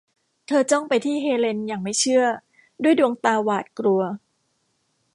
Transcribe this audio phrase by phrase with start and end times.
[0.47, 2.25] เธอจ้องไปที่เฮเลนอย่างไม่เชื่อ
[2.83, 4.01] ด้วยดวงตาหวาดกลัว